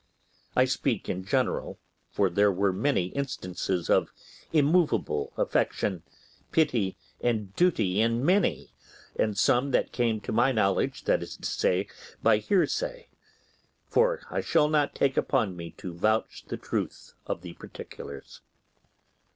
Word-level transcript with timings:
I 0.55 0.65
speak 0.65 1.09
in 1.09 1.23
general, 1.25 1.77
for 2.09 2.27
there 2.31 2.51
were 2.51 2.73
many 2.73 3.09
instances 3.09 3.87
of 3.87 4.11
immovable 4.51 5.31
affection, 5.37 6.01
pity, 6.51 6.97
and 7.21 7.55
duty 7.55 8.01
in 8.01 8.25
many, 8.25 8.73
and 9.15 9.37
some 9.37 9.69
that 9.73 9.91
came 9.91 10.19
to 10.21 10.31
my 10.31 10.51
knowledge, 10.51 11.03
that 11.03 11.21
is 11.21 11.37
to 11.37 11.45
say, 11.45 11.85
by 12.23 12.37
hearsay; 12.39 13.09
for 13.85 14.23
I 14.31 14.41
shall 14.41 14.69
not 14.69 14.95
take 14.95 15.17
upon 15.17 15.55
me 15.55 15.69
to 15.77 15.93
vouch 15.93 16.45
the 16.47 16.57
truth 16.57 17.13
of 17.27 17.41
the 17.43 17.53
particulars. 17.53 18.41